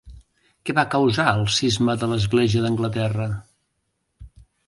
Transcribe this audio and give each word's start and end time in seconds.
Què 0.67 0.73
va 0.79 0.85
causar 0.95 1.25
el 1.33 1.43
Cisma 1.57 1.95
de 2.03 2.09
l'Església 2.13 2.65
d'Anglaterra? 2.65 3.27